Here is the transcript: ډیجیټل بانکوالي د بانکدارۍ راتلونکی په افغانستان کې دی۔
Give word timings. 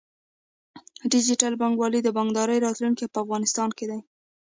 ډیجیټل 1.13 1.53
بانکوالي 1.61 1.99
د 2.03 2.09
بانکدارۍ 2.17 2.57
راتلونکی 2.65 3.05
په 3.13 3.17
افغانستان 3.23 3.69
کې 3.77 3.85
دی۔ 3.89 3.99